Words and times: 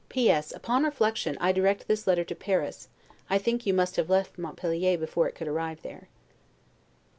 P. 0.09 0.31
S. 0.31 0.51
Upon 0.51 0.81
reflection, 0.83 1.37
I 1.39 1.51
direct 1.51 1.87
this 1.87 2.07
letter 2.07 2.23
to 2.23 2.33
Paris; 2.33 2.89
I 3.29 3.37
think 3.37 3.67
you 3.67 3.73
must 3.75 3.97
have 3.97 4.09
left 4.09 4.35
Montpelier 4.39 4.97
before 4.97 5.27
it 5.29 5.35
could 5.35 5.47
arrive 5.47 5.83
there. 5.83 6.07